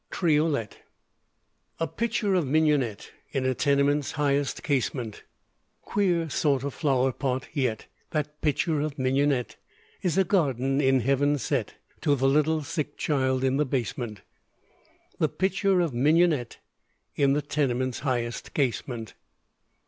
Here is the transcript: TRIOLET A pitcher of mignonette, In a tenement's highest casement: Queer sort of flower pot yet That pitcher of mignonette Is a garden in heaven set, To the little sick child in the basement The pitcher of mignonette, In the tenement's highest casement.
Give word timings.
TRIOLET 0.09 0.79
A 1.79 1.85
pitcher 1.85 2.33
of 2.33 2.47
mignonette, 2.47 3.11
In 3.33 3.45
a 3.45 3.53
tenement's 3.53 4.13
highest 4.13 4.63
casement: 4.63 5.21
Queer 5.83 6.27
sort 6.27 6.63
of 6.63 6.73
flower 6.73 7.11
pot 7.11 7.47
yet 7.53 7.85
That 8.09 8.41
pitcher 8.41 8.81
of 8.81 8.97
mignonette 8.97 9.57
Is 10.01 10.17
a 10.17 10.23
garden 10.23 10.81
in 10.81 11.01
heaven 11.01 11.37
set, 11.37 11.75
To 12.01 12.15
the 12.15 12.27
little 12.27 12.63
sick 12.63 12.97
child 12.97 13.43
in 13.43 13.57
the 13.57 13.63
basement 13.65 14.21
The 15.19 15.29
pitcher 15.29 15.81
of 15.81 15.93
mignonette, 15.93 16.57
In 17.15 17.33
the 17.33 17.43
tenement's 17.43 17.99
highest 17.99 18.55
casement. 18.55 19.13